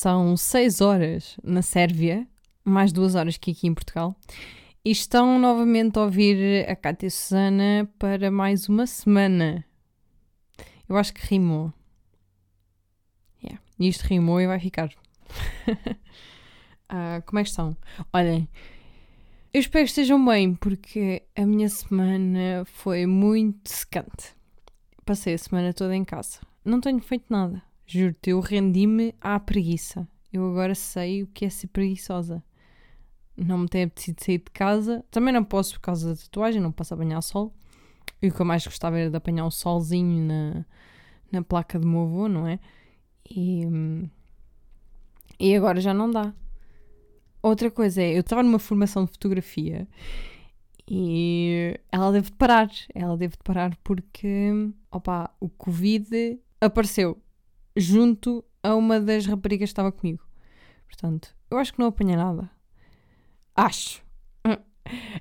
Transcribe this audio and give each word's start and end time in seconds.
São 0.00 0.34
6 0.34 0.80
horas 0.80 1.36
na 1.44 1.60
Sérvia, 1.60 2.26
mais 2.64 2.90
2 2.90 3.16
horas 3.16 3.36
que 3.36 3.50
aqui 3.50 3.66
em 3.66 3.74
Portugal. 3.74 4.16
E 4.82 4.90
estão 4.90 5.38
novamente 5.38 5.98
a 5.98 6.04
ouvir 6.04 6.66
a 6.66 6.74
Cátia 6.74 7.06
e 7.06 7.10
Susana 7.10 7.86
para 7.98 8.30
mais 8.30 8.66
uma 8.66 8.86
semana. 8.86 9.62
Eu 10.88 10.96
acho 10.96 11.12
que 11.12 11.26
rimou. 11.26 11.70
Yeah. 13.44 13.62
Isto 13.78 14.04
rimou 14.04 14.40
e 14.40 14.46
vai 14.46 14.58
ficar. 14.58 14.88
uh, 15.68 17.20
como 17.26 17.38
é 17.38 17.42
que 17.42 17.50
estão? 17.50 17.76
Olhem, 18.10 18.48
eu 19.52 19.60
espero 19.60 19.84
que 19.84 19.90
estejam 19.90 20.24
bem, 20.24 20.54
porque 20.54 21.24
a 21.36 21.44
minha 21.44 21.68
semana 21.68 22.64
foi 22.64 23.04
muito 23.04 23.68
secante. 23.68 24.34
Passei 25.04 25.34
a 25.34 25.38
semana 25.38 25.74
toda 25.74 25.94
em 25.94 26.06
casa. 26.06 26.38
Não 26.64 26.80
tenho 26.80 27.00
feito 27.00 27.26
nada. 27.28 27.62
Juro-te, 27.90 28.30
eu 28.30 28.40
rendi-me 28.40 29.14
à 29.20 29.40
preguiça. 29.40 30.06
Eu 30.32 30.48
agora 30.48 30.74
sei 30.74 31.22
o 31.22 31.26
que 31.26 31.44
é 31.44 31.50
ser 31.50 31.66
preguiçosa 31.68 32.42
não 33.44 33.58
me 33.58 33.68
tem 33.68 33.84
apetecido 33.84 34.22
sair 34.22 34.38
de 34.38 34.50
casa. 34.52 35.04
Também 35.10 35.32
não 35.32 35.44
posso 35.44 35.74
por 35.74 35.80
causa 35.80 36.10
da 36.10 36.16
tatuagem, 36.20 36.60
não 36.60 36.72
posso 36.72 36.94
apanhar 36.94 37.20
sol. 37.22 37.52
E 38.20 38.28
o 38.28 38.34
que 38.34 38.40
eu 38.40 38.46
mais 38.46 38.64
gostava 38.64 38.98
era 38.98 39.10
de 39.10 39.16
apanhar 39.16 39.46
um 39.46 39.50
solzinho 39.50 40.26
na, 40.26 40.64
na 41.32 41.42
placa 41.42 41.78
do 41.78 41.86
meu 41.86 42.02
avô, 42.02 42.28
não 42.28 42.46
é? 42.46 42.58
E, 43.28 43.66
e 45.38 45.56
agora 45.56 45.80
já 45.80 45.94
não 45.94 46.10
dá. 46.10 46.34
Outra 47.42 47.70
coisa 47.70 48.02
é, 48.02 48.14
eu 48.14 48.20
estava 48.20 48.42
numa 48.42 48.58
formação 48.58 49.06
de 49.06 49.12
fotografia 49.12 49.88
e 50.86 51.74
ela 51.90 52.12
deve 52.12 52.30
de 52.30 52.36
parar. 52.36 52.68
Ela 52.94 53.16
deve 53.16 53.32
de 53.32 53.42
parar 53.42 53.74
porque, 53.82 54.70
opa, 54.90 55.30
o 55.40 55.48
Covid 55.48 56.38
apareceu 56.60 57.18
junto 57.76 58.44
a 58.62 58.74
uma 58.74 59.00
das 59.00 59.26
raparigas 59.26 59.68
que 59.68 59.72
estava 59.72 59.92
comigo. 59.92 60.22
Portanto, 60.86 61.34
eu 61.50 61.58
acho 61.58 61.72
que 61.72 61.78
não 61.78 61.86
apanhei 61.86 62.16
nada. 62.16 62.50
Acho. 63.54 64.02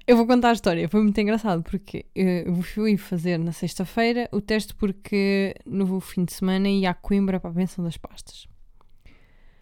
Eu 0.08 0.18
vou 0.18 0.26
contar 0.26 0.50
a 0.50 0.54
história, 0.54 0.90
foi 0.90 1.04
muito 1.04 1.20
engraçado 1.22 1.62
porque 1.62 2.06
eu 2.16 2.56
fui 2.64 2.98
fazer 2.98 3.38
na 3.38 3.52
sexta-feira 3.52 4.28
o 4.32 4.42
teste 4.42 4.74
porque 4.74 5.54
no 5.64 6.00
fim 6.00 6.26
de 6.26 6.34
semana 6.34 6.68
ia 6.68 6.90
a 6.90 6.94
Coimbra 6.94 7.40
para 7.40 7.52
a 7.52 7.54
benção 7.54 7.84
das 7.84 7.96
pastas. 7.96 8.48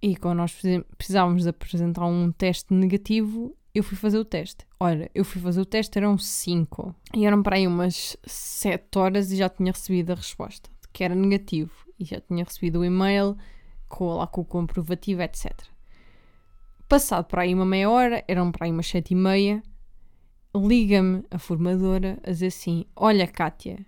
E 0.02 0.16
quando 0.16 0.38
nós 0.38 0.58
precisávamos 0.98 1.44
de 1.44 1.50
apresentar 1.50 2.06
um 2.06 2.32
teste 2.32 2.74
negativo, 2.74 3.54
eu 3.76 3.84
fui 3.84 3.98
fazer 3.98 4.18
o 4.18 4.24
teste. 4.24 4.66
Olha, 4.80 5.12
eu 5.14 5.26
fui 5.26 5.42
fazer 5.42 5.60
o 5.60 5.66
teste, 5.66 5.98
eram 5.98 6.18
5. 6.18 6.96
E 7.14 7.26
eram 7.26 7.44
para 7.44 7.58
aí 7.58 7.68
umas 7.68 8.16
7 8.26 8.98
horas 8.98 9.32
e 9.32 9.36
já 9.36 9.50
tinha 9.50 9.74
recebido 9.74 10.12
a 10.12 10.16
resposta, 10.16 10.70
que 10.98 11.04
era 11.04 11.14
negativo. 11.14 11.72
E 12.00 12.06
já 12.06 12.20
tinha 12.20 12.44
recebido 12.44 12.80
o 12.80 12.86
e-mail 12.86 13.38
com, 13.88 14.16
lá 14.16 14.26
com 14.26 14.42
o 14.42 14.46
comprovativo, 14.46 15.22
etc. 15.22 15.52
Passado 16.90 17.26
para 17.26 17.44
aí 17.44 17.54
uma 17.54 17.68
meia 17.68 17.88
hora, 17.88 18.26
eram 18.28 18.52
para 18.52 18.66
aí 18.66 18.72
umas 18.72 18.88
sete 18.88 19.12
e 19.12 19.16
meia, 19.16 19.62
liga-me 20.56 21.24
a 21.30 21.38
formadora 21.38 22.18
a 22.24 22.32
dizer 22.32 22.48
assim: 22.48 22.84
Olha, 22.96 23.28
Kátia, 23.28 23.86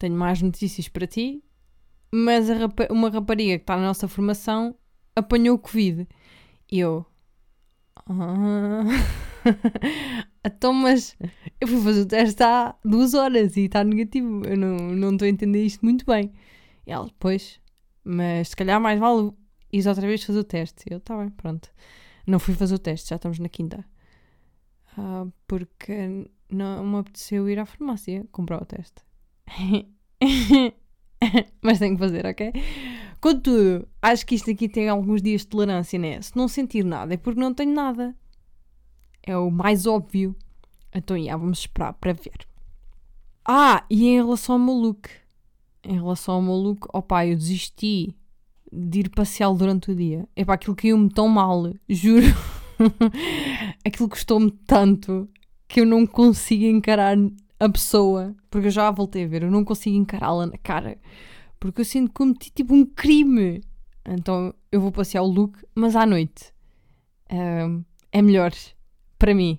tenho 0.00 0.16
mais 0.16 0.42
notícias 0.42 0.88
para 0.88 1.06
ti, 1.06 1.44
mas 2.12 2.48
rapa 2.48 2.88
uma 2.90 3.08
rapariga 3.08 3.56
que 3.56 3.62
está 3.62 3.76
na 3.76 3.86
nossa 3.86 4.08
formação 4.08 4.74
apanhou 5.14 5.54
o 5.54 5.60
Covid. 5.60 6.08
E 6.72 6.80
eu. 6.80 7.06
Ah. 8.04 8.82
então, 10.44 10.72
mas 10.72 11.16
eu 11.60 11.68
fui 11.68 11.80
fazer 11.82 12.00
o 12.02 12.06
teste 12.06 12.42
há 12.42 12.74
duas 12.84 13.14
horas 13.14 13.56
e 13.56 13.62
está 13.62 13.82
negativo. 13.84 14.44
Eu 14.46 14.56
não, 14.56 14.76
não 14.76 15.12
estou 15.12 15.26
a 15.26 15.28
entender 15.28 15.64
isto 15.64 15.84
muito 15.84 16.04
bem. 16.04 16.32
E 16.86 16.92
ela, 16.92 17.10
pois, 17.18 17.60
mas 18.04 18.48
se 18.48 18.56
calhar 18.56 18.80
mais 18.80 18.98
vale 18.98 19.32
ir 19.72 19.86
outra 19.86 20.06
vez 20.06 20.22
fazer 20.22 20.38
o 20.38 20.44
teste. 20.44 20.84
Eu, 20.90 21.00
tá 21.00 21.16
bem, 21.16 21.30
pronto. 21.30 21.70
Não 22.26 22.38
fui 22.38 22.54
fazer 22.54 22.74
o 22.74 22.78
teste, 22.78 23.10
já 23.10 23.16
estamos 23.16 23.38
na 23.38 23.48
quinta. 23.48 23.84
Uh, 24.96 25.32
porque 25.46 26.28
não 26.50 26.84
me 26.84 26.98
apeteceu 26.98 27.48
ir 27.48 27.58
à 27.58 27.66
farmácia 27.66 28.26
comprar 28.32 28.62
o 28.62 28.66
teste. 28.66 29.02
Mas 31.62 31.78
tenho 31.78 31.94
que 31.94 32.00
fazer, 32.00 32.26
ok? 32.26 32.52
Contudo, 33.20 33.88
acho 34.00 34.24
que 34.24 34.34
isto 34.34 34.50
aqui 34.50 34.68
tem 34.68 34.88
alguns 34.88 35.20
dias 35.20 35.42
de 35.42 35.48
tolerância, 35.48 35.98
né? 35.98 36.20
Se 36.22 36.36
não 36.36 36.48
sentir 36.48 36.84
nada 36.84 37.14
é 37.14 37.16
porque 37.16 37.40
não 37.40 37.52
tenho 37.52 37.72
nada. 37.72 38.14
É 39.22 39.36
o 39.36 39.50
mais 39.50 39.86
óbvio. 39.86 40.34
Então, 40.94 41.22
já 41.22 41.36
vamos 41.36 41.60
esperar 41.60 41.92
para 41.94 42.12
ver. 42.12 42.46
Ah, 43.44 43.84
e 43.88 44.06
em 44.08 44.16
relação 44.16 44.56
ao 44.56 44.58
meu 44.58 44.74
look. 44.74 45.08
Em 45.84 45.94
relação 45.94 46.34
ao 46.34 46.42
meu 46.42 46.54
look, 46.54 46.86
opá, 46.92 47.26
eu 47.26 47.36
desisti 47.36 48.14
de 48.72 49.00
ir 49.00 49.10
passear 49.10 49.52
durante 49.54 49.90
o 49.90 49.94
dia. 49.94 50.28
É 50.36 50.42
aquilo 50.46 50.76
caiu-me 50.76 51.08
tão 51.08 51.28
mal, 51.28 51.72
juro. 51.88 52.26
aquilo 53.84 54.08
custou-me 54.08 54.50
tanto 54.66 55.28
que 55.66 55.80
eu 55.80 55.86
não 55.86 56.06
consigo 56.06 56.64
encarar 56.64 57.16
a 57.58 57.68
pessoa. 57.68 58.34
Porque 58.50 58.68
eu 58.68 58.70
já 58.70 58.88
a 58.88 58.90
voltei 58.90 59.24
a 59.24 59.28
ver, 59.28 59.42
eu 59.42 59.50
não 59.50 59.64
consigo 59.64 59.96
encará-la 59.96 60.46
na 60.46 60.58
cara. 60.58 60.98
Porque 61.58 61.80
eu 61.80 61.84
sinto 61.84 62.08
que 62.08 62.14
cometi 62.14 62.50
tipo 62.50 62.74
um 62.74 62.84
crime. 62.84 63.62
Então 64.04 64.54
eu 64.70 64.80
vou 64.80 64.92
passear 64.92 65.22
o 65.22 65.26
look, 65.26 65.58
mas 65.74 65.96
à 65.96 66.06
noite. 66.06 66.52
Um, 67.30 67.84
é 68.12 68.22
melhor 68.22 68.52
para 69.18 69.34
mim. 69.34 69.58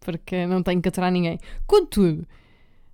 Porque 0.00 0.46
não 0.46 0.62
tenho 0.62 0.80
que 0.80 0.88
aturar 0.88 1.10
ninguém. 1.10 1.38
Contudo, 1.66 2.26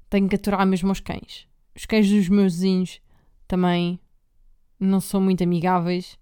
tenho 0.08 0.28
que 0.28 0.36
aturar 0.36 0.66
mesmo 0.66 0.90
os 0.90 1.00
cães. 1.00 1.46
Os 1.74 1.86
cães 1.86 2.08
dos 2.08 2.28
meus 2.28 2.54
vizinhos 2.54 3.00
também 3.46 4.00
não 4.78 5.00
são 5.00 5.20
muito 5.20 5.44
amigáveis 5.44 6.18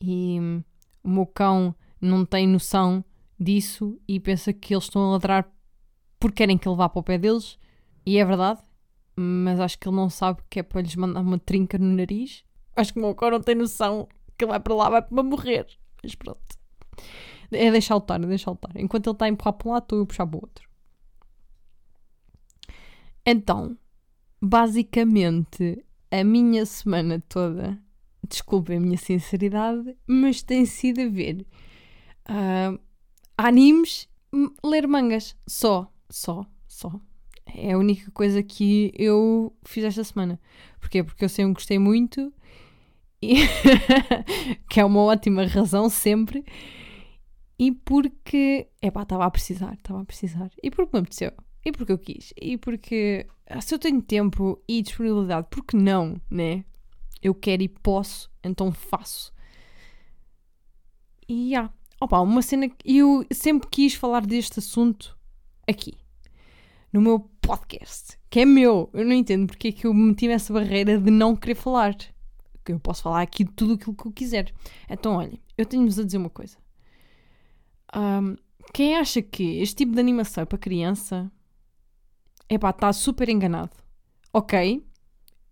e 0.00 0.38
hum, 0.40 0.62
o 1.02 1.08
meu 1.08 1.26
cão 1.26 1.74
não 2.00 2.24
tem 2.24 2.46
noção 2.46 3.04
disso 3.38 3.98
e 4.06 4.20
pensa 4.20 4.52
que 4.52 4.74
eles 4.74 4.84
estão 4.84 5.02
a 5.02 5.10
ladrar 5.12 5.50
porque 6.18 6.36
querem 6.36 6.56
que 6.56 6.68
ele 6.68 6.76
vá 6.76 6.88
para 6.88 7.00
o 7.00 7.02
pé 7.02 7.18
deles. 7.18 7.58
E 8.04 8.18
é 8.18 8.24
verdade, 8.24 8.60
mas 9.16 9.60
acho 9.60 9.78
que 9.78 9.88
ele 9.88 9.96
não 9.96 10.08
sabe 10.08 10.40
que 10.48 10.60
é 10.60 10.62
para 10.62 10.80
lhes 10.80 10.94
mandar 10.96 11.20
uma 11.20 11.38
trinca 11.38 11.78
no 11.78 11.94
nariz. 11.94 12.44
Acho 12.74 12.92
que 12.92 12.98
o 12.98 13.02
meu 13.02 13.14
cão 13.14 13.30
não 13.30 13.40
tem 13.40 13.54
noção 13.54 14.08
que 14.36 14.44
ele 14.44 14.50
vai 14.50 14.60
para 14.60 14.74
lá, 14.74 14.90
vai 14.90 15.02
para 15.02 15.22
morrer. 15.22 15.66
Mas 16.02 16.14
pronto. 16.14 16.40
É 17.50 17.70
deixar 17.70 17.94
lutar, 17.94 18.22
é 18.22 18.26
deixar 18.26 18.50
lutar. 18.50 18.72
Enquanto 18.76 19.06
ele 19.06 19.14
está 19.14 19.24
a 19.26 19.28
empurrar 19.28 19.54
para 19.54 19.68
um 19.68 19.72
lado, 19.72 19.82
estou 19.82 19.98
eu 19.98 20.04
a 20.04 20.06
puxar 20.06 20.26
para 20.26 20.36
o 20.36 20.40
outro. 20.40 20.68
Então, 23.24 23.76
basicamente, 24.40 25.84
a 26.10 26.22
minha 26.22 26.64
semana 26.64 27.22
toda 27.28 27.78
desculpem 28.28 28.76
a 28.76 28.80
minha 28.80 28.98
sinceridade, 28.98 29.96
mas 30.06 30.42
tem 30.42 30.64
sido 30.64 31.00
a 31.00 31.08
ver 31.08 31.46
uh, 32.28 32.78
animes, 33.36 34.08
ler 34.64 34.86
mangas. 34.86 35.36
Só, 35.46 35.92
só, 36.08 36.46
só. 36.66 37.00
É 37.54 37.72
a 37.72 37.78
única 37.78 38.10
coisa 38.10 38.42
que 38.42 38.92
eu 38.94 39.54
fiz 39.64 39.84
esta 39.84 40.02
semana. 40.02 40.40
Porquê? 40.80 41.02
Porque 41.02 41.24
eu 41.24 41.28
sempre 41.28 41.54
gostei 41.54 41.78
muito, 41.78 42.32
e 43.22 43.36
que 44.68 44.80
é 44.80 44.84
uma 44.84 45.00
ótima 45.00 45.46
razão 45.46 45.88
sempre, 45.88 46.44
e 47.58 47.72
porque, 47.72 48.68
epá, 48.82 49.02
estava 49.02 49.24
a 49.24 49.30
precisar, 49.30 49.74
estava 49.74 50.02
a 50.02 50.04
precisar. 50.04 50.50
E 50.62 50.70
porque 50.70 50.96
me 50.96 51.00
apeteceu. 51.00 51.32
E 51.64 51.72
porque 51.72 51.92
eu 51.92 51.98
quis. 51.98 52.32
E 52.40 52.56
porque 52.56 53.26
se 53.60 53.74
eu 53.74 53.78
tenho 53.78 54.00
tempo 54.02 54.62
e 54.68 54.82
disponibilidade, 54.82 55.48
porque 55.50 55.76
não, 55.76 56.20
né? 56.30 56.64
eu 57.22 57.34
quero 57.34 57.62
e 57.62 57.68
posso, 57.68 58.30
então 58.42 58.72
faço. 58.72 59.32
E 61.28 61.54
há. 61.54 61.58
Yeah. 61.58 61.74
Opa, 62.00 62.20
uma 62.20 62.42
cena 62.42 62.68
que 62.68 62.98
eu 62.98 63.24
sempre 63.32 63.68
quis 63.70 63.94
falar 63.94 64.26
deste 64.26 64.58
assunto 64.58 65.16
aqui, 65.66 65.94
no 66.92 67.00
meu 67.00 67.20
podcast, 67.40 68.18
que 68.28 68.40
é 68.40 68.44
meu. 68.44 68.90
Eu 68.92 69.06
não 69.06 69.14
entendo 69.14 69.46
porque 69.46 69.68
é 69.68 69.72
que 69.72 69.86
eu 69.86 69.94
meti 69.94 70.28
nessa 70.28 70.52
barreira 70.52 71.00
de 71.00 71.10
não 71.10 71.34
querer 71.34 71.54
falar. 71.54 71.96
Que 72.62 72.72
eu 72.72 72.78
posso 72.80 73.02
falar 73.02 73.22
aqui 73.22 73.44
de 73.44 73.52
tudo 73.52 73.74
aquilo 73.74 73.94
que 73.94 74.06
eu 74.06 74.12
quiser. 74.12 74.52
Então, 74.90 75.16
olha, 75.16 75.38
eu 75.56 75.64
tenho-vos 75.64 75.98
a 75.98 76.04
dizer 76.04 76.18
uma 76.18 76.28
coisa. 76.28 76.58
Um, 77.94 78.36
quem 78.72 78.96
acha 78.96 79.22
que 79.22 79.58
este 79.58 79.76
tipo 79.76 79.92
de 79.92 80.00
animação 80.00 80.42
é 80.42 80.44
para 80.44 80.58
criança, 80.58 81.30
é 82.48 82.58
pá, 82.58 82.70
está 82.70 82.92
super 82.92 83.28
enganado. 83.28 83.76
Ok, 84.32 84.84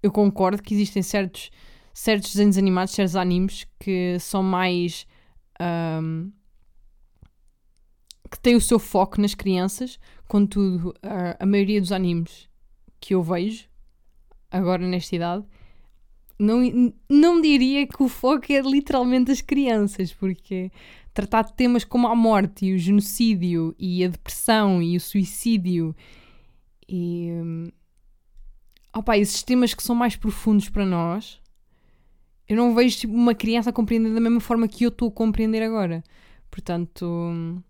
eu 0.03 0.13
concordo 0.13 0.63
que 0.63 0.75
existem 0.75 1.03
certos, 1.03 1.51
certos 1.93 2.33
desenhos 2.33 2.59
animados, 2.59 2.95
certos 2.95 3.17
animes 3.17 3.67
que 3.79 4.19
são 4.19 4.43
mais. 4.43 5.07
Um, 5.61 6.33
que 8.31 8.41
têm 8.41 8.57
o 8.57 8.61
seu 8.61 8.81
foco 8.81 9.21
nas 9.21 9.35
crianças, 9.35 9.99
contudo, 10.27 10.93
a, 11.01 11.43
a 11.45 11.47
maioria 11.47 11.81
dos 11.81 11.93
animes 11.93 12.49
que 12.99 13.15
eu 13.15 13.23
vejo, 13.23 13.69
agora 14.51 14.85
nesta 14.87 15.15
idade, 15.15 15.45
não, 16.39 16.93
não 17.09 17.41
diria 17.41 17.87
que 17.87 18.03
o 18.03 18.09
foco 18.09 18.53
é 18.53 18.61
literalmente 18.61 19.31
as 19.31 19.41
crianças, 19.41 20.13
porque 20.13 20.73
tratar 21.15 21.43
de 21.43 21.55
temas 21.55 21.85
como 21.85 22.09
a 22.09 22.15
morte 22.15 22.67
e 22.67 22.75
o 22.75 22.79
genocídio 22.79 23.75
e 23.79 24.05
a 24.05 24.09
depressão 24.09 24.83
e 24.83 24.97
o 24.97 25.01
suicídio 25.01 25.95
e 26.89 27.31
opa, 28.95 29.19
esses 29.19 29.43
temas 29.43 29.75
que 29.75 29.83
são 29.83 29.95
mais 29.95 30.17
profundos 30.17 30.69
para 30.69 30.87
nós, 30.87 31.41
Eu 32.49 32.57
não 32.57 32.75
vejo 32.75 32.99
tipo, 32.99 33.15
uma 33.15 33.35
criança 33.35 33.71
a 33.71 33.73
compreender 33.73 34.13
da 34.13 34.21
mesma 34.21 34.41
forma 34.41 34.69
que 34.69 34.85
eu 34.85 34.91
estou 34.91 35.09
a 35.09 35.13
compreender 35.13 35.63
agora. 35.63 36.05
Portanto, 36.51 37.07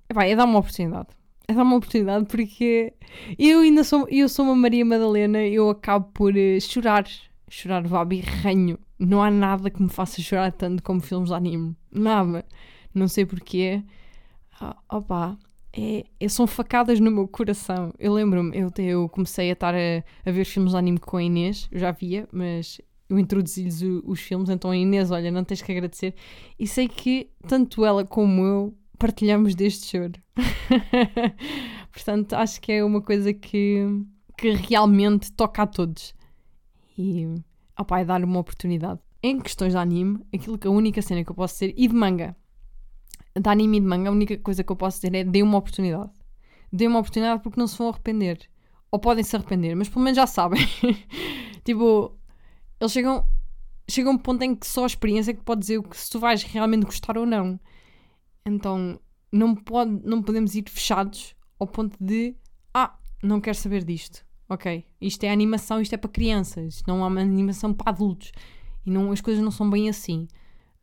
epá, 0.08 0.24
é 0.24 0.34
dar 0.34 0.44
uma 0.44 0.58
oportunidade. 0.58 1.08
É 1.46 1.54
dar 1.54 1.62
uma 1.62 1.76
oportunidade 1.76 2.26
porque 2.26 2.92
eu 3.38 3.60
ainda 3.60 3.84
sou, 3.84 4.06
eu 4.10 4.28
sou 4.28 4.44
uma 4.44 4.56
Maria 4.56 4.84
Madalena, 4.84 5.38
eu 5.46 5.70
acabo 5.70 6.10
por 6.12 6.34
uh, 6.34 6.60
chorar, 6.60 7.04
chorar 7.48 7.86
vá 7.86 8.04
birranho. 8.04 8.78
Não 8.98 9.22
há 9.22 9.30
nada 9.30 9.70
que 9.70 9.82
me 9.82 9.88
faça 9.88 10.20
chorar 10.20 10.52
tanto 10.52 10.82
como 10.82 11.00
filmes 11.00 11.28
de 11.28 11.34
anime. 11.34 11.76
Nada. 11.92 12.44
Não 12.94 13.08
sei 13.08 13.26
porquê. 13.26 13.82
Ah, 14.60 14.76
opa, 14.88 15.36
é, 15.76 16.04
é, 16.20 16.28
são 16.28 16.46
facadas 16.46 17.00
no 17.00 17.10
meu 17.10 17.26
coração. 17.26 17.92
Eu 17.98 18.12
lembro-me, 18.12 18.56
eu, 18.56 18.72
eu 18.78 19.08
comecei 19.08 19.50
a 19.50 19.52
estar 19.52 19.74
a, 19.74 20.04
a, 20.24 20.30
ver 20.30 20.44
filmes 20.44 20.72
de 20.72 20.78
anime 20.78 20.98
com 20.98 21.16
a 21.16 21.22
Inês, 21.22 21.68
eu 21.72 21.80
já 21.80 21.90
via, 21.90 22.28
mas 22.32 22.80
eu 23.08 23.18
introduzi-lhes 23.18 23.82
os 24.04 24.20
filmes, 24.20 24.48
então 24.48 24.70
a 24.70 24.76
Inês, 24.76 25.10
olha, 25.10 25.30
não 25.30 25.42
tens 25.42 25.60
que 25.60 25.72
agradecer. 25.72 26.14
E 26.58 26.66
sei 26.66 26.88
que 26.88 27.28
tanto 27.48 27.84
ela 27.84 28.04
como 28.04 28.42
eu 28.42 28.74
partilhamos 28.98 29.54
deste 29.54 29.86
choro. 29.86 30.12
Portanto, 31.92 32.34
acho 32.34 32.60
que 32.60 32.72
é 32.72 32.84
uma 32.84 33.02
coisa 33.02 33.32
que, 33.32 33.84
que 34.38 34.52
realmente 34.52 35.32
toca 35.32 35.62
a 35.62 35.66
todos. 35.66 36.14
E, 36.96 37.26
opá, 37.78 38.00
é 38.00 38.04
dar 38.04 38.22
uma 38.22 38.38
oportunidade. 38.38 39.00
Em 39.22 39.40
questões 39.40 39.72
de 39.72 39.78
anime, 39.78 40.20
aquilo 40.32 40.56
que 40.56 40.68
a 40.68 40.70
única 40.70 41.02
cena 41.02 41.24
que 41.24 41.30
eu 41.30 41.34
posso 41.34 41.54
dizer, 41.54 41.74
e 41.76 41.88
de 41.88 41.94
manga, 41.94 42.36
de 43.38 43.48
anime 43.48 43.78
e 43.78 43.80
de 43.80 43.86
manga, 43.86 44.08
a 44.08 44.12
única 44.12 44.36
coisa 44.38 44.62
que 44.62 44.70
eu 44.70 44.76
posso 44.76 44.98
dizer 44.98 45.14
é 45.14 45.24
dê 45.24 45.42
uma 45.42 45.58
oportunidade. 45.58 46.10
Dê 46.72 46.86
uma 46.86 47.00
oportunidade 47.00 47.42
porque 47.42 47.58
não 47.58 47.66
se 47.66 47.76
vão 47.76 47.88
arrepender. 47.88 48.48
Ou 48.90 48.98
podem 48.98 49.24
se 49.24 49.34
arrepender, 49.34 49.74
mas 49.74 49.88
pelo 49.88 50.04
menos 50.04 50.16
já 50.16 50.26
sabem. 50.26 50.60
tipo, 51.64 52.16
eles 52.80 52.92
chegam, 52.92 53.26
chegam 53.88 54.12
a 54.12 54.14
um 54.14 54.18
ponto 54.18 54.42
em 54.42 54.54
que 54.54 54.66
só 54.66 54.84
a 54.84 54.86
experiência 54.86 55.32
é 55.32 55.34
que 55.34 55.42
pode 55.42 55.62
dizer 55.62 55.80
se 55.92 56.10
tu 56.10 56.20
vais 56.20 56.42
realmente 56.42 56.84
gostar 56.84 57.18
ou 57.18 57.26
não. 57.26 57.58
Então, 58.46 59.00
não, 59.32 59.54
pode, 59.54 60.00
não 60.04 60.22
podemos 60.22 60.54
ir 60.54 60.64
fechados 60.68 61.34
ao 61.58 61.66
ponto 61.66 61.96
de 62.00 62.36
ah, 62.72 62.96
não 63.22 63.40
quero 63.40 63.56
saber 63.56 63.84
disto. 63.84 64.24
Ok, 64.48 64.86
isto 65.00 65.24
é 65.24 65.30
animação, 65.30 65.80
isto 65.80 65.94
é 65.94 65.96
para 65.96 66.10
crianças, 66.10 66.74
isto 66.76 66.86
não 66.86 67.02
é 67.02 67.06
uma 67.06 67.20
animação 67.20 67.72
para 67.72 67.90
adultos. 67.90 68.30
E 68.84 68.90
não, 68.90 69.10
as 69.10 69.20
coisas 69.20 69.42
não 69.42 69.50
são 69.50 69.68
bem 69.68 69.88
assim. 69.88 70.28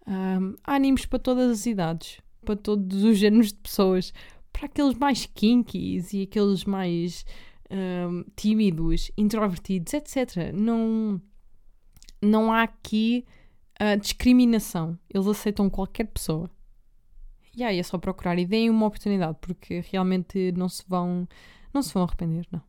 Um, 0.07 0.55
há 0.63 0.73
animes 0.73 1.05
para 1.05 1.19
todas 1.19 1.51
as 1.51 1.65
idades, 1.67 2.19
para 2.43 2.55
todos 2.55 3.03
os 3.03 3.17
géneros 3.17 3.49
de 3.49 3.59
pessoas, 3.59 4.13
para 4.51 4.65
aqueles 4.65 4.95
mais 4.95 5.25
kinkies 5.25 6.13
e 6.13 6.23
aqueles 6.23 6.65
mais 6.65 7.25
um, 7.71 8.23
tímidos, 8.35 9.11
introvertidos, 9.17 9.93
etc. 9.93 10.51
Não, 10.53 11.21
não 12.21 12.51
há 12.51 12.63
aqui 12.63 13.25
uh, 13.81 13.99
discriminação. 13.99 14.97
Eles 15.09 15.27
aceitam 15.27 15.69
qualquer 15.69 16.05
pessoa. 16.05 16.49
E 17.55 17.63
aí 17.63 17.79
é 17.79 17.83
só 17.83 17.97
procurar 17.97 18.37
e 18.39 18.45
deem 18.45 18.69
uma 18.69 18.85
oportunidade, 18.85 19.37
porque 19.41 19.83
realmente 19.91 20.51
não 20.53 20.69
se 20.69 20.83
vão, 20.87 21.27
não 21.73 21.81
se 21.81 21.93
vão 21.93 22.03
arrepender, 22.03 22.45
não. 22.51 22.61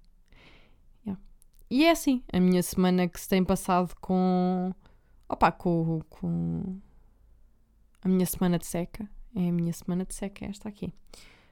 Yeah. 1.06 1.22
E 1.70 1.84
é 1.84 1.90
assim, 1.90 2.22
a 2.32 2.40
minha 2.40 2.62
semana 2.62 3.08
que 3.08 3.20
se 3.20 3.28
tem 3.28 3.44
passado 3.44 3.94
com. 4.00 4.72
Opa, 5.28 5.52
com, 5.52 6.00
com 6.10 6.80
a 8.02 8.08
minha 8.08 8.26
semana 8.26 8.58
de 8.58 8.66
seca. 8.66 9.08
É 9.34 9.48
a 9.48 9.52
minha 9.52 9.72
semana 9.72 10.04
de 10.04 10.14
seca, 10.14 10.46
esta 10.46 10.68
aqui. 10.68 10.92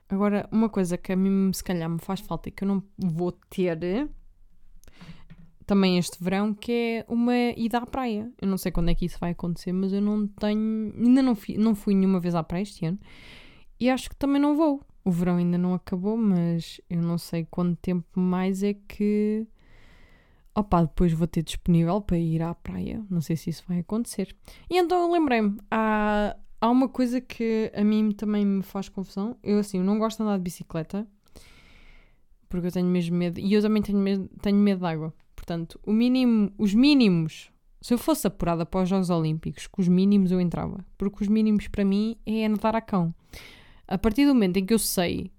Agora, 0.09 0.49
uma 0.51 0.69
coisa 0.69 0.99
que 0.99 1.13
a 1.13 1.17
mim 1.17 1.53
se 1.53 1.63
calhar 1.63 1.89
me 1.89 2.01
faz 2.01 2.21
falta 2.21 2.49
e 2.49 2.53
que 2.53 2.65
eu 2.65 2.69
não 2.69 2.83
vou 2.99 3.33
ter 3.33 4.09
também 5.71 5.99
este 5.99 6.21
verão, 6.21 6.53
que 6.53 6.73
é 6.73 7.05
uma 7.09 7.33
ida 7.57 7.79
à 7.79 7.87
praia. 7.87 8.29
Eu 8.43 8.49
não 8.49 8.59
sei 8.59 8.73
quando 8.73 8.89
é 8.89 8.95
que 8.95 9.05
isso 9.05 9.19
vai 9.21 9.31
acontecer, 9.31 9.73
mas 9.73 9.93
eu 9.93 10.01
não 10.01 10.27
tenho. 10.27 10.93
Ainda 10.99 11.23
não 11.23 11.37
fui, 11.37 11.57
não 11.57 11.77
fui 11.77 11.95
nenhuma 11.95 12.19
vez 12.19 12.35
à 12.35 12.43
praia 12.43 12.63
este 12.63 12.85
ano. 12.85 12.99
E 13.79 13.89
acho 13.89 14.11
que 14.11 14.17
também 14.17 14.43
não 14.43 14.57
vou. 14.57 14.85
O 15.05 15.13
verão 15.13 15.37
ainda 15.37 15.57
não 15.57 15.73
acabou, 15.73 16.17
mas 16.17 16.81
eu 16.91 17.01
não 17.01 17.17
sei 17.17 17.47
quanto 17.49 17.79
tempo 17.81 18.19
mais 18.19 18.65
é 18.65 18.75
que. 18.75 19.47
Opa, 20.57 20.83
depois 20.83 21.13
vou 21.13 21.29
ter 21.29 21.45
disponível 21.45 22.01
para 22.01 22.19
ir 22.19 22.43
à 22.43 22.53
praia. 22.53 23.01
Não 23.09 23.21
sei 23.21 23.37
se 23.37 23.51
isso 23.51 23.63
vai 23.69 23.79
acontecer. 23.79 24.35
E 24.69 24.77
então 24.77 25.01
eu 25.01 25.13
lembrei-me. 25.13 25.57
Há, 25.71 26.37
há 26.61 26.69
uma 26.69 26.89
coisa 26.89 27.21
que 27.21 27.73
a 27.75 27.83
mim 27.83 28.13
também 28.13 28.45
me 28.45 28.63
faz 28.63 28.89
confusão. 28.89 29.37
Eu, 29.43 29.59
assim, 29.59 29.79
eu 29.79 29.85
não 29.85 29.99
gosto 29.99 30.19
de 30.19 30.25
andar 30.25 30.37
de 30.37 30.43
bicicleta. 30.43 31.07
Porque 32.49 32.67
eu 32.67 32.73
tenho 32.73 32.87
mesmo 32.87 33.17
medo. 33.17 33.41
E 33.41 33.53
eu 33.53 33.63
também 33.63 33.83
tenho 33.83 33.99
medo, 33.99 34.29
tenho 34.43 34.59
medo 34.59 34.81
de 34.81 34.87
água. 34.87 35.15
Portanto, 35.35 35.81
o 35.85 35.93
mínimo, 35.93 36.53
os 36.59 36.75
mínimos, 36.75 37.51
se 37.81 37.95
eu 37.95 37.99
fosse 37.99 38.27
apurada 38.27 38.67
para 38.67 38.83
os 38.83 38.89
Jogos 38.89 39.09
Olímpicos, 39.09 39.67
com 39.67 39.81
os 39.81 39.89
mínimos 39.89 40.31
eu 40.31 40.41
entrava. 40.41 40.85
Porque 40.99 41.23
os 41.23 41.29
mínimos 41.29 41.69
para 41.69 41.85
mim 41.85 42.17
é 42.27 42.49
nadar 42.49 42.77
a 42.77 42.81
cão. 42.81 43.15
A 43.87 43.97
partir 43.97 44.27
do 44.27 44.35
momento 44.35 44.59
em 44.59 44.67
que 44.67 44.75
eu 44.75 44.79
sei 44.79 45.31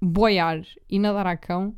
boiar 0.00 0.62
e 0.88 0.98
nadar 0.98 1.26
a 1.26 1.36
cão, 1.36 1.74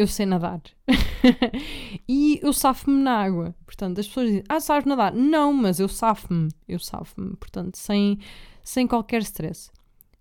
eu 0.00 0.06
sei 0.06 0.24
nadar. 0.24 0.62
e 2.08 2.40
eu 2.42 2.54
safo-me 2.54 3.02
na 3.02 3.18
água. 3.18 3.54
Portanto, 3.66 4.00
as 4.00 4.08
pessoas 4.08 4.28
dizem, 4.28 4.44
ah, 4.48 4.58
sabes 4.58 4.86
nadar? 4.86 5.12
Não, 5.12 5.52
mas 5.52 5.78
eu 5.78 5.88
safo-me. 5.88 6.48
Eu 6.66 6.78
safo-me. 6.78 7.36
Portanto, 7.36 7.76
sem, 7.76 8.18
sem 8.64 8.86
qualquer 8.86 9.20
stress. 9.20 9.70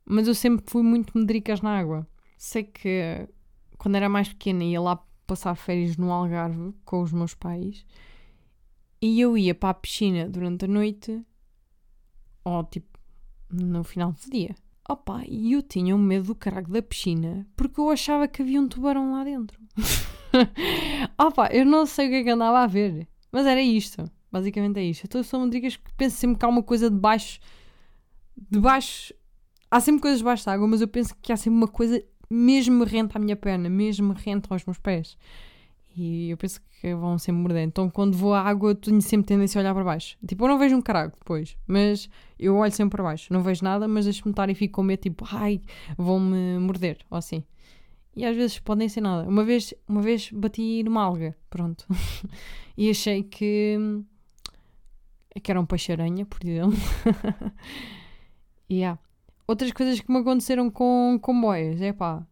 Mas 0.05 0.27
eu 0.27 0.35
sempre 0.35 0.65
fui 0.67 0.83
muito 0.83 1.17
medricas 1.17 1.61
na 1.61 1.77
água. 1.77 2.05
Sei 2.37 2.63
que 2.63 3.25
quando 3.77 3.95
era 3.95 4.09
mais 4.09 4.27
pequena 4.27 4.65
ia 4.65 4.81
lá 4.81 5.01
passar 5.25 5.55
férias 5.55 5.95
no 5.95 6.11
Algarve 6.11 6.73
com 6.83 7.01
os 7.01 7.13
meus 7.13 7.33
pais 7.33 7.85
e 9.01 9.21
eu 9.21 9.37
ia 9.37 9.55
para 9.55 9.69
a 9.69 9.73
piscina 9.73 10.27
durante 10.27 10.65
a 10.65 10.67
noite 10.67 11.23
ou 12.43 12.63
tipo 12.65 12.99
no 13.49 13.83
final 13.83 14.11
do 14.11 14.29
dia. 14.29 14.55
Opa, 14.89 15.23
e 15.27 15.53
eu 15.53 15.61
tinha 15.61 15.95
um 15.95 15.99
medo 15.99 16.25
do 16.25 16.35
caralho 16.35 16.67
da 16.67 16.81
piscina 16.81 17.45
porque 17.55 17.79
eu 17.79 17.91
achava 17.91 18.27
que 18.27 18.41
havia 18.41 18.59
um 18.59 18.67
tubarão 18.67 19.11
lá 19.11 19.23
dentro. 19.23 19.61
Opa, 21.15 21.47
eu 21.51 21.63
não 21.63 21.85
sei 21.85 22.07
o 22.07 22.09
que 22.09 22.15
é 22.15 22.23
que 22.23 22.29
andava 22.31 22.61
a 22.61 22.65
ver, 22.65 23.07
mas 23.31 23.45
era 23.45 23.61
isto. 23.61 24.03
Basicamente 24.31 24.79
é 24.79 24.83
isto. 24.83 25.03
Então 25.05 25.21
são 25.21 25.47
dicas 25.47 25.75
que 25.75 25.93
penso 25.93 26.17
sempre 26.17 26.39
que 26.39 26.45
há 26.45 26.47
uma 26.47 26.63
coisa 26.63 26.89
debaixo. 26.89 27.39
Debaixo. 28.49 29.13
Há 29.69 29.79
sempre 29.79 30.01
coisas 30.01 30.19
debaixo 30.19 30.43
da 30.43 30.53
água, 30.53 30.67
mas 30.67 30.81
eu 30.81 30.87
penso 30.87 31.15
que 31.21 31.31
há 31.31 31.37
sempre 31.37 31.57
uma 31.57 31.67
coisa 31.67 32.03
mesmo 32.27 32.83
renta 32.83 33.19
à 33.19 33.21
minha 33.21 33.35
perna, 33.35 33.69
mesmo 33.69 34.13
renta 34.13 34.51
aos 34.51 34.65
meus 34.65 34.79
pés. 34.79 35.15
E 36.01 36.29
eu 36.29 36.37
penso 36.37 36.61
que 36.79 36.95
vão 36.95 37.17
sempre 37.17 37.41
morder. 37.41 37.63
Então, 37.63 37.89
quando 37.89 38.15
vou 38.15 38.33
à 38.33 38.41
água, 38.41 38.73
tenho 38.73 39.01
sempre 39.01 39.27
tendência 39.27 39.59
a 39.59 39.61
olhar 39.61 39.73
para 39.73 39.83
baixo. 39.83 40.17
Tipo, 40.25 40.45
eu 40.45 40.47
não 40.47 40.57
vejo 40.57 40.77
um 40.77 40.81
caralho 40.81 41.11
depois, 41.11 41.57
mas 41.67 42.09
eu 42.39 42.55
olho 42.55 42.71
sempre 42.71 42.95
para 42.95 43.03
baixo. 43.03 43.33
Não 43.33 43.43
vejo 43.43 43.65
nada, 43.65 43.85
mas 43.85 44.05
deixo-me 44.05 44.31
estar 44.31 44.49
e 44.49 44.55
fico 44.55 44.75
com 44.75 44.83
medo, 44.83 45.01
tipo, 45.01 45.25
ai, 45.29 45.59
vão-me 45.97 46.57
morder, 46.57 46.99
ou 47.11 47.17
assim. 47.17 47.43
E 48.15 48.23
às 48.23 48.33
vezes 48.33 48.59
podem 48.59 48.87
ser 48.87 49.01
nada. 49.01 49.27
Uma 49.27 49.43
vez, 49.43 49.73
uma 49.89 50.01
vez 50.01 50.31
bati 50.31 50.83
numa 50.83 51.03
alga, 51.03 51.35
pronto. 51.49 51.85
e 52.77 52.89
achei 52.89 53.21
que, 53.21 53.77
que 55.43 55.51
era 55.51 55.59
um 55.59 55.65
peixe-aranha, 55.65 56.25
por 56.25 56.39
exemplo. 56.47 56.79
e 58.69 58.75
yeah. 58.79 58.97
Outras 59.45 59.73
coisas 59.73 59.99
que 59.99 60.09
me 60.09 60.19
aconteceram 60.19 60.71
com, 60.71 61.19
com 61.21 61.41
boias, 61.41 61.81
é 61.81 61.91
pá. 61.91 62.25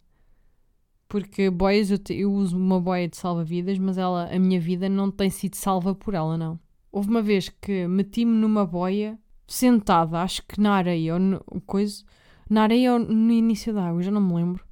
Porque 1.08 1.50
boias, 1.50 1.90
eu, 1.90 1.98
te, 1.98 2.14
eu 2.14 2.32
uso 2.32 2.58
uma 2.58 2.80
boia 2.80 3.08
de 3.08 3.16
salva-vidas, 3.16 3.78
mas 3.78 3.98
ela, 3.98 4.30
a 4.30 4.38
minha 4.38 4.60
vida 4.60 4.90
não 4.90 5.10
tem 5.10 5.30
sido 5.30 5.56
salva 5.56 5.96
por 5.96 6.14
ela, 6.14 6.38
não. 6.38 6.60
Houve 6.92 7.10
uma 7.10 7.22
vez 7.22 7.50
que 7.50 7.88
meti-me 7.88 8.34
numa 8.34 8.66
boia, 8.66 9.18
sentada, 9.48 10.22
acho 10.22 10.44
que 10.46 10.60
na 10.60 10.74
areia, 10.74 11.14
ou 11.14 11.20
no, 11.20 11.40
coisa, 11.66 12.04
na 12.50 12.64
areia 12.64 12.94
ou 12.94 13.00
no 13.00 13.32
início 13.32 13.74
da 13.74 13.88
água, 13.88 14.02
já 14.02 14.12
não 14.12 14.22
me 14.22 14.34
lembro. 14.34 14.66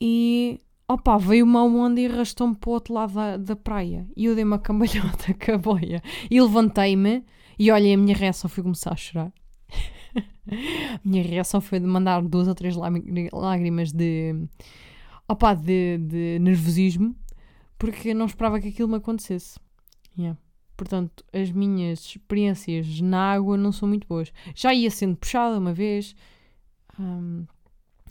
E, 0.00 0.60
opá, 0.88 1.16
veio 1.16 1.44
uma 1.44 1.62
onda 1.62 2.00
e 2.00 2.06
arrastou-me 2.06 2.56
para 2.56 2.70
o 2.70 2.72
outro 2.72 2.94
lado 2.94 3.14
da, 3.14 3.36
da 3.36 3.56
praia. 3.56 4.06
E 4.16 4.24
eu 4.24 4.34
dei 4.34 4.44
uma 4.44 4.58
cambalhota 4.58 5.32
com 5.44 5.52
a 5.52 5.58
boia. 5.58 6.02
E 6.28 6.40
levantei-me 6.40 7.24
e 7.58 7.70
olha, 7.70 7.94
a 7.94 7.96
minha 7.96 8.16
reação 8.16 8.50
foi 8.50 8.62
começar 8.62 8.92
a 8.92 8.96
chorar. 8.96 9.32
a 10.16 11.00
minha 11.04 11.22
reação 11.22 11.60
foi 11.60 11.78
de 11.78 11.86
mandar 11.86 12.20
duas 12.22 12.48
ou 12.48 12.54
três 12.54 12.76
lágrimas 13.32 13.92
de, 13.92 14.34
opa, 15.28 15.54
de, 15.54 15.98
de 15.98 16.38
nervosismo, 16.40 17.14
porque 17.78 18.14
não 18.14 18.26
esperava 18.26 18.60
que 18.60 18.68
aquilo 18.68 18.88
me 18.88 18.96
acontecesse. 18.96 19.58
Yeah. 20.18 20.38
Portanto, 20.76 21.24
as 21.32 21.50
minhas 21.50 22.00
experiências 22.00 23.00
na 23.00 23.32
água 23.32 23.56
não 23.56 23.72
são 23.72 23.88
muito 23.88 24.06
boas. 24.06 24.32
Já 24.54 24.74
ia 24.74 24.90
sendo 24.90 25.16
puxada 25.16 25.58
uma 25.58 25.72
vez, 25.72 26.14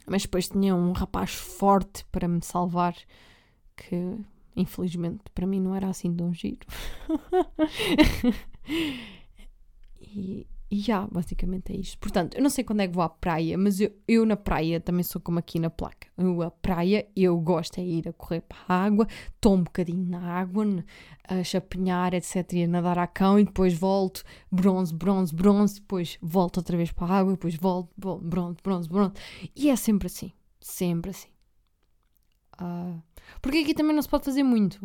mas 0.07 0.23
depois 0.23 0.49
tinha 0.49 0.75
um 0.75 0.91
rapaz 0.91 1.33
forte 1.33 2.05
para 2.11 2.27
me 2.27 2.43
salvar 2.43 2.95
que 3.75 4.17
infelizmente 4.55 5.23
para 5.33 5.45
mim 5.45 5.59
não 5.59 5.75
era 5.75 5.89
assim 5.89 6.15
tão 6.15 6.33
giro. 6.33 6.65
e, 10.01 10.47
E 10.75 10.79
já, 10.81 11.07
basicamente 11.07 11.71
é 11.71 11.77
isto. 11.77 11.97
Portanto, 11.99 12.35
eu 12.35 12.43
não 12.43 12.49
sei 12.49 12.61
quando 12.61 12.81
é 12.81 12.87
que 12.89 12.93
vou 12.93 13.01
à 13.01 13.07
praia, 13.07 13.57
mas 13.57 13.79
eu, 13.79 13.89
eu 14.05 14.25
na 14.25 14.35
praia 14.35 14.77
também 14.81 15.03
sou 15.03 15.21
como 15.21 15.39
aqui 15.39 15.57
na 15.57 15.69
placa. 15.69 16.09
Eu, 16.17 16.41
a 16.41 16.51
praia, 16.51 17.07
eu 17.15 17.39
gosto 17.39 17.79
é 17.79 17.81
ir 17.81 18.09
a 18.09 18.11
correr 18.11 18.41
para 18.41 18.57
a 18.67 18.83
água, 18.83 19.07
tomo 19.39 19.61
um 19.61 19.63
bocadinho 19.63 20.05
na 20.05 20.19
água, 20.33 20.65
a 21.29 21.41
chapinhar, 21.45 22.13
etc. 22.13 22.51
E 22.51 22.63
a 22.63 22.67
nadar 22.67 22.99
à 22.99 23.07
cão 23.07 23.39
e 23.39 23.45
depois 23.45 23.73
volto, 23.73 24.21
bronze, 24.51 24.93
bronze, 24.93 25.33
bronze, 25.33 25.75
depois 25.75 26.17
volto 26.21 26.57
outra 26.57 26.75
vez 26.75 26.91
para 26.91 27.07
a 27.07 27.19
água, 27.19 27.31
depois 27.31 27.55
volto, 27.55 27.89
bronze, 27.97 28.57
bronze, 28.61 28.89
bronze. 28.89 29.13
E 29.55 29.69
é 29.69 29.77
sempre 29.77 30.07
assim. 30.07 30.33
Sempre 30.59 31.11
assim. 31.11 31.29
Uh, 32.61 33.01
porque 33.41 33.59
aqui 33.59 33.73
também 33.73 33.95
não 33.95 34.01
se 34.01 34.09
pode 34.09 34.25
fazer 34.25 34.43
muito. 34.43 34.77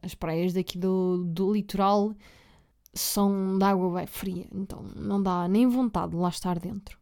As 0.00 0.14
praias 0.14 0.54
daqui 0.54 0.78
do, 0.78 1.24
do 1.26 1.52
litoral 1.52 2.14
são 2.94 3.58
de 3.58 3.64
água 3.64 3.98
bem 3.98 4.06
fria, 4.06 4.46
então 4.52 4.82
não 4.96 5.22
dá 5.22 5.48
nem 5.48 5.66
vontade 5.66 6.12
de 6.12 6.18
lá 6.18 6.28
estar 6.28 6.58
dentro. 6.58 6.98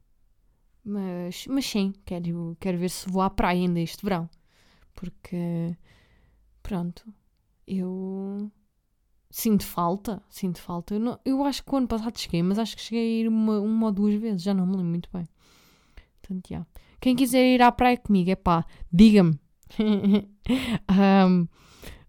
Mas, 0.85 1.47
mas 1.47 1.65
sim, 1.67 1.93
quero, 2.05 2.57
quero 2.59 2.79
ver 2.79 2.89
se 2.91 3.09
vou 3.09 3.23
à 3.23 3.31
praia 3.31 3.61
ainda 3.61 3.81
este 3.81 4.05
verão. 4.05 4.29
Porque, 4.95 5.77
pronto, 6.63 7.05
eu 7.67 8.51
sinto 9.31 9.65
falta, 9.65 10.23
sinto 10.29 10.61
falta. 10.61 10.95
Eu, 10.95 11.01
não, 11.01 11.19
eu 11.25 11.43
acho 11.45 11.65
que 11.65 11.73
o 11.73 11.77
ano 11.77 11.89
passado 11.89 12.19
cheguei, 12.19 12.43
mas 12.43 12.59
acho 12.59 12.77
que 12.77 12.83
cheguei 12.83 13.03
a 13.03 13.21
ir 13.23 13.29
uma, 13.29 13.61
uma 13.61 13.87
ou 13.87 13.93
duas 13.93 14.15
vezes, 14.15 14.43
já 14.43 14.53
não 14.53 14.67
me 14.67 14.73
lembro 14.73 14.89
muito 14.89 15.09
bem. 15.13 15.27
Portanto, 16.21 16.49
já. 16.49 16.67
Quem 17.01 17.17
quiser 17.17 17.55
ir 17.55 17.63
à 17.63 17.73
praia 17.73 17.97
comigo, 17.97 18.31
é 18.31 18.37
pá, 18.37 18.65
diga-me. 18.93 19.39
um, 19.81 21.49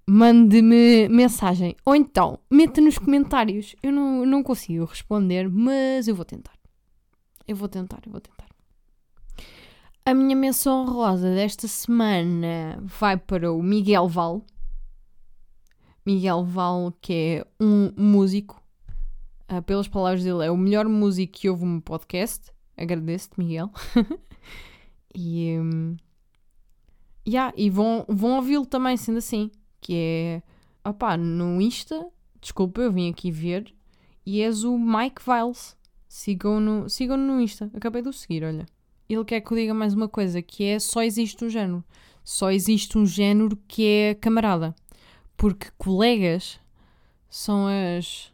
mande-me 0.05 1.07
mensagem. 1.09 1.75
Ou 1.85 1.95
então, 1.95 2.39
meta 2.49 2.81
nos 2.81 2.97
comentários. 2.97 3.75
Eu 3.81 3.91
não, 3.91 4.25
não 4.25 4.43
consigo 4.43 4.85
responder, 4.85 5.49
mas 5.49 6.07
eu 6.07 6.15
vou 6.15 6.25
tentar. 6.25 6.53
Eu 7.47 7.55
vou 7.55 7.67
tentar, 7.67 8.01
eu 8.05 8.11
vou 8.11 8.21
tentar. 8.21 8.47
A 10.05 10.13
minha 10.13 10.35
menção 10.35 10.85
rosa 10.85 11.33
desta 11.33 11.67
semana 11.67 12.77
vai 12.81 13.17
para 13.17 13.51
o 13.51 13.63
Miguel 13.63 14.07
Val. 14.07 14.45
Miguel 16.05 16.43
Val, 16.43 16.93
que 17.01 17.13
é 17.13 17.47
um 17.59 17.91
músico. 17.95 18.61
Uh, 19.51 19.61
pelas 19.61 19.87
palavras 19.87 20.23
dele, 20.23 20.45
é 20.45 20.51
o 20.51 20.57
melhor 20.57 20.87
músico 20.87 21.33
que 21.33 21.49
houve 21.49 21.65
no 21.65 21.81
podcast. 21.81 22.51
Agradeço-te, 22.75 23.39
Miguel. 23.39 23.69
e. 25.15 25.57
Um, 25.57 25.95
yeah, 27.25 27.53
e 27.55 27.69
vão, 27.69 28.05
vão 28.09 28.35
ouvi-lo 28.35 28.65
também, 28.65 28.97
sendo 28.97 29.19
assim 29.19 29.49
que 29.83 29.93
é, 29.95 30.41
opá, 30.89 31.17
no 31.17 31.61
Insta, 31.61 32.07
desculpa, 32.39 32.81
eu 32.81 32.91
vim 32.91 33.09
aqui 33.09 33.29
ver, 33.29 33.73
e 34.25 34.41
és 34.41 34.63
o 34.63 34.77
Mike 34.77 35.21
Viles. 35.23 35.77
Sigam 36.07 36.59
no, 36.59 36.89
sigam 36.89 37.17
no 37.17 37.41
Insta, 37.41 37.69
acabei 37.73 38.01
de 38.01 38.09
o 38.09 38.13
seguir, 38.13 38.43
olha. 38.43 38.65
Ele 39.09 39.25
quer 39.25 39.41
que 39.41 39.51
eu 39.51 39.57
diga 39.57 39.73
mais 39.73 39.93
uma 39.93 40.07
coisa, 40.07 40.41
que 40.41 40.63
é 40.63 40.79
só 40.79 41.01
existe 41.03 41.43
um 41.43 41.49
género. 41.49 41.83
Só 42.23 42.51
existe 42.51 42.97
um 42.97 43.05
género 43.05 43.57
que 43.67 43.85
é 43.85 44.15
camarada. 44.15 44.73
Porque 45.35 45.67
colegas 45.77 46.59
são 47.29 47.67
as. 47.67 48.31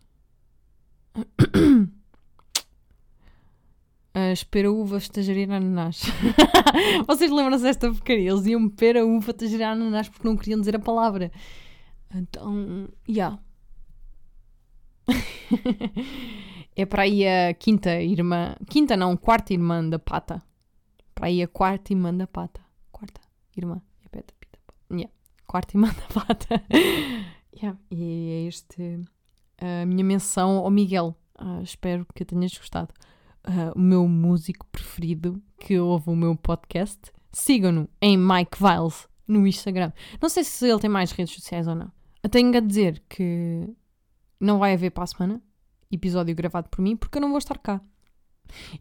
As 4.14 4.44
pera-uva, 4.44 4.98
estagiária 4.98 5.46
ananás. 5.46 6.04
Vocês 7.08 7.32
lembram-se 7.32 7.64
desta 7.64 7.90
porcaria? 7.90 8.32
Eles 8.32 8.46
iam 8.46 8.70
pera-uva, 8.70 9.32
estagiária 9.32 9.70
ananás 9.70 10.10
porque 10.10 10.28
não 10.28 10.36
queriam 10.36 10.60
dizer 10.60 10.76
a 10.76 10.80
palavra. 10.80 11.32
Então, 12.14 12.90
já. 13.08 13.14
Yeah. 13.14 13.40
é 16.76 16.86
para 16.86 17.04
aí 17.04 17.28
a 17.28 17.54
quinta 17.54 18.02
irmã. 18.02 18.56
Quinta 18.68 18.98
não, 18.98 19.16
quarta 19.16 19.54
irmã 19.54 19.88
da 19.88 20.00
pata. 20.00 20.42
Para 21.14 21.28
aí 21.28 21.44
a 21.44 21.48
quarta 21.48 21.94
irmã 21.94 22.14
da 22.14 22.28
pata. 22.28 22.62
Quarta 22.92 23.22
irmã. 23.56 23.82
É 24.04 24.10
peta, 24.10 24.34
pita, 24.40 24.60
yeah. 24.92 25.12
Quarta 25.46 25.78
irmã 25.78 25.88
da 25.88 26.22
pata. 26.22 26.64
yeah. 27.56 27.78
E 27.92 28.32
é 28.32 28.48
este 28.48 29.02
a 29.60 29.86
minha 29.86 30.04
menção 30.04 30.58
ao 30.58 30.72
Miguel. 30.72 31.16
Uh, 31.40 31.62
espero 31.62 32.06
que 32.14 32.26
tenhas 32.26 32.58
gostado 32.58 32.94
uh, 33.48 33.72
o 33.76 33.80
meu 33.80 34.08
músico 34.08 34.66
preferido 34.68 35.42
que 35.60 35.80
ouve 35.80 36.10
o 36.10 36.16
meu 36.16 36.36
podcast. 36.36 37.00
Sigam-no 37.32 37.88
em 38.02 38.18
Mike 38.18 38.58
Viles 38.58 39.08
no 39.28 39.46
Instagram. 39.46 39.92
Não 40.22 40.30
sei 40.30 40.44
se 40.44 40.68
ele 40.68 40.80
tem 40.80 40.90
mais 40.90 41.12
redes 41.12 41.34
sociais 41.36 41.68
ou 41.68 41.76
não. 41.76 41.92
Eu 42.24 42.30
tenho 42.30 42.56
a 42.56 42.60
dizer 42.60 43.02
que 43.08 43.70
não 44.40 44.60
vai 44.60 44.74
haver 44.74 44.92
para 44.92 45.04
a 45.04 45.08
semana 45.08 45.42
episódio 45.92 46.36
gravado 46.36 46.70
por 46.70 46.82
mim 46.82 46.96
porque 46.96 47.18
eu 47.18 47.22
não 47.22 47.30
vou 47.30 47.38
estar 47.38 47.58
cá. 47.58 47.82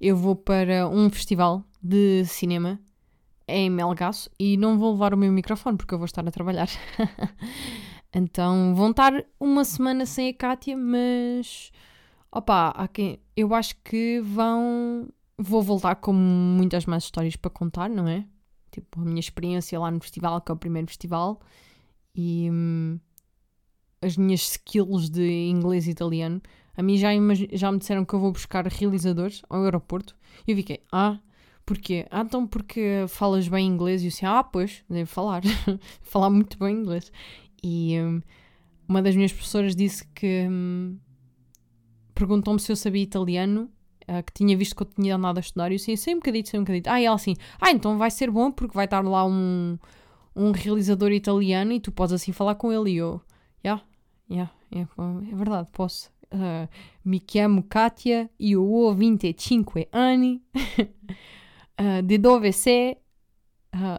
Eu 0.00 0.16
vou 0.16 0.34
para 0.34 0.88
um 0.88 1.10
festival 1.10 1.64
de 1.82 2.24
cinema 2.24 2.80
em 3.46 3.70
Melgaço 3.70 4.30
e 4.38 4.56
não 4.56 4.78
vou 4.78 4.92
levar 4.92 5.14
o 5.14 5.16
meu 5.16 5.32
microfone 5.32 5.76
porque 5.76 5.94
eu 5.94 5.98
vou 5.98 6.06
estar 6.06 6.26
a 6.26 6.30
trabalhar. 6.30 6.68
então 8.12 8.74
vão 8.74 8.90
estar 8.90 9.24
uma 9.38 9.64
semana 9.64 10.04
sem 10.06 10.28
a 10.28 10.34
Kátia, 10.34 10.76
mas 10.76 11.70
Opa, 12.30 12.70
há 12.70 12.86
quem, 12.88 13.20
eu 13.36 13.54
acho 13.54 13.74
que 13.82 14.20
vão. 14.20 15.08
Vou 15.38 15.62
voltar 15.62 15.96
com 15.96 16.12
muitas 16.12 16.84
mais 16.84 17.04
histórias 17.04 17.36
para 17.36 17.50
contar, 17.50 17.88
não 17.88 18.06
é? 18.08 18.26
Tipo, 18.70 19.00
a 19.00 19.04
minha 19.04 19.20
experiência 19.20 19.78
lá 19.78 19.90
no 19.90 20.00
festival, 20.00 20.40
que 20.40 20.50
é 20.52 20.54
o 20.54 20.58
primeiro 20.58 20.88
festival, 20.88 21.40
e 22.14 22.50
hum, 22.50 22.98
as 24.02 24.16
minhas 24.16 24.42
skills 24.42 25.08
de 25.10 25.48
inglês 25.48 25.86
e 25.86 25.90
italiano. 25.90 26.40
A 26.76 26.82
mim 26.82 26.96
já, 26.96 27.08
já 27.52 27.72
me 27.72 27.78
disseram 27.78 28.04
que 28.04 28.14
eu 28.14 28.20
vou 28.20 28.32
buscar 28.32 28.66
realizadores 28.66 29.42
ao 29.48 29.64
aeroporto. 29.64 30.16
E 30.46 30.52
eu 30.52 30.56
fiquei, 30.56 30.82
ah, 30.92 31.18
porquê? 31.66 32.06
Ah, 32.10 32.20
então 32.20 32.46
porque 32.46 33.04
falas 33.08 33.48
bem 33.48 33.66
inglês? 33.66 34.02
E 34.02 34.06
eu 34.06 34.10
disse, 34.10 34.26
ah, 34.26 34.44
pois, 34.44 34.84
devo 34.88 35.08
falar. 35.10 35.42
falar 36.02 36.30
muito 36.30 36.58
bem 36.58 36.76
inglês. 36.76 37.10
E 37.62 37.98
hum, 38.00 38.22
uma 38.88 39.02
das 39.02 39.16
minhas 39.16 39.32
professoras 39.32 39.74
disse 39.74 40.06
que. 40.08 40.46
Hum, 40.48 40.98
perguntou-me 42.18 42.58
se 42.58 42.72
eu 42.72 42.76
sabia 42.76 43.02
italiano, 43.02 43.70
uh, 44.08 44.22
que 44.24 44.32
tinha 44.32 44.56
visto 44.56 44.74
que 44.74 44.82
eu 44.82 44.86
tinha 44.86 45.14
andado 45.14 45.38
a 45.38 45.40
estudar, 45.40 45.70
e 45.70 45.74
eu 45.74 45.76
assim, 45.76 45.94
sei 45.94 46.14
um 46.14 46.18
bocadinho, 46.18 46.46
sei 46.46 46.58
um 46.58 46.64
bocadinho. 46.64 46.84
Ah, 46.88 47.00
e 47.00 47.04
ela 47.04 47.14
assim, 47.14 47.36
ah, 47.60 47.70
então 47.70 47.96
vai 47.96 48.10
ser 48.10 48.28
bom 48.28 48.50
porque 48.50 48.74
vai 48.74 48.86
estar 48.86 49.04
lá 49.04 49.24
um, 49.24 49.78
um 50.34 50.50
realizador 50.50 51.12
italiano 51.12 51.72
e 51.72 51.78
tu 51.78 51.92
podes 51.92 52.12
assim 52.12 52.32
falar 52.32 52.56
com 52.56 52.72
ele. 52.72 52.90
E 52.90 52.96
eu, 52.96 53.20
yeah, 53.64 53.84
yeah 54.28 54.50
é 54.74 55.36
verdade, 55.36 55.68
posso. 55.72 56.10
Uh, 56.30 56.68
mi 57.04 57.22
chiamo 57.26 57.62
Katia, 57.62 58.28
io 58.38 58.62
ho 58.62 58.94
25 58.94 59.86
anni, 59.92 60.42
uh, 61.78 62.02
de 62.04 62.18
dove 62.18 62.52
sei? 62.52 62.98
Uh, 63.74 63.98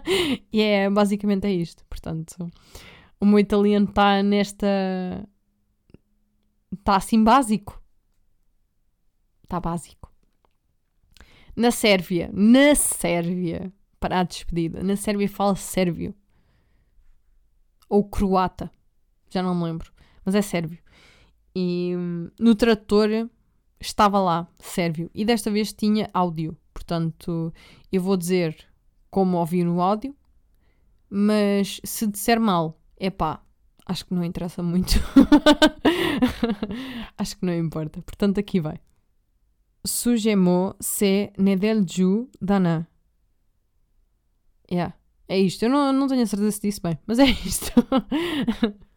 e 0.52 0.60
é, 0.60 0.90
basicamente 0.90 1.46
é 1.46 1.52
isto. 1.52 1.84
Portanto, 1.88 2.50
o 3.20 3.26
meu 3.26 3.38
italiano 3.38 3.86
está 3.86 4.22
nesta 4.22 4.66
Está 6.72 6.96
assim 6.96 7.22
básico. 7.22 7.82
Está 9.42 9.58
básico. 9.60 10.12
Na 11.56 11.70
Sérvia, 11.70 12.30
na 12.32 12.74
Sérvia, 12.74 13.72
para 13.98 14.20
a 14.20 14.22
despedida, 14.22 14.82
na 14.82 14.96
Sérvia 14.96 15.28
fala 15.28 15.54
sérvio. 15.56 16.14
Ou 17.88 18.08
croata, 18.08 18.70
já 19.28 19.42
não 19.42 19.54
me 19.54 19.64
lembro, 19.64 19.92
mas 20.24 20.34
é 20.34 20.42
sérvio. 20.42 20.78
E 21.54 21.94
hum, 21.96 22.30
no 22.38 22.54
trator 22.54 23.08
estava 23.80 24.20
lá, 24.20 24.48
sérvio, 24.60 25.10
e 25.12 25.24
desta 25.24 25.50
vez 25.50 25.72
tinha 25.72 26.08
áudio. 26.14 26.56
Portanto, 26.72 27.52
eu 27.90 28.00
vou 28.00 28.16
dizer 28.16 28.56
como 29.10 29.36
ouvi 29.36 29.64
no 29.64 29.80
áudio, 29.80 30.16
mas 31.10 31.80
se 31.84 32.06
disser 32.06 32.40
mal, 32.40 32.80
é 32.96 33.10
pá, 33.10 33.42
acho 33.90 34.06
que 34.06 34.14
não 34.14 34.24
interessa 34.24 34.62
muito. 34.62 34.94
acho 37.18 37.36
que 37.36 37.44
não 37.44 37.52
importa. 37.52 38.00
Portanto, 38.02 38.38
aqui 38.38 38.60
vai. 38.60 38.80
Sujemo 39.84 40.76
se 40.78 41.32
nedelju 41.36 42.28
dana. 42.40 42.88
Yeah. 44.70 44.94
É 45.28 45.38
isto. 45.38 45.64
Eu 45.64 45.70
não, 45.70 45.92
não 45.92 46.06
tenho 46.06 46.22
a 46.22 46.26
certeza 46.26 46.52
se 46.52 46.60
disse 46.60 46.80
bem, 46.80 46.98
mas 47.06 47.18
é 47.18 47.24
isto. 47.24 47.72